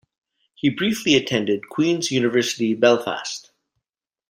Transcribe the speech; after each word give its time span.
He 0.55 0.69
briefly 0.71 1.13
attended 1.13 1.69
Queens 1.69 2.09
University 2.09 2.73
Belfast. 2.73 3.51